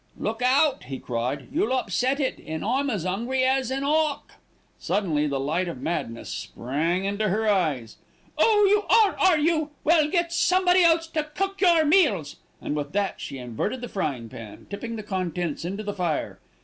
[0.17, 4.31] "Look out!" he cried, "you'll upset it, an' I'm as 'ungry as an 'awk."
[4.79, 7.97] Suddenly the light of madness sprang into her eyes.
[8.35, 8.65] "Oh!
[8.67, 9.69] you are, are you?
[9.83, 14.27] Well, get somebody else to cook your meals," and with that she inverted the frying
[14.27, 16.39] pan, tipping the contents into the fire.